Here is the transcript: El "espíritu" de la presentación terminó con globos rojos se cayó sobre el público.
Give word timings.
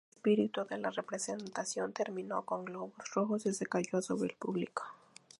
El 0.09 0.13
"espíritu" 0.15 0.65
de 0.65 0.79
la 0.79 0.89
presentación 0.93 1.93
terminó 1.93 2.41
con 2.41 2.65
globos 2.65 3.11
rojos 3.13 3.43
se 3.43 3.65
cayó 3.67 4.01
sobre 4.01 4.31
el 4.31 4.35
público. 4.35 4.81